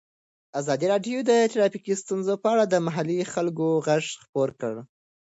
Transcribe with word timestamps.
ازادي 0.59 0.85
راډیو 0.93 1.17
د 1.29 1.31
ټرافیکي 1.53 1.93
ستونزې 2.03 2.35
په 2.41 2.47
اړه 2.53 2.63
د 2.67 2.75
محلي 2.87 3.19
خلکو 3.33 3.65
غږ 3.87 4.05
خپور 4.23 4.49
کړی. 4.59 4.81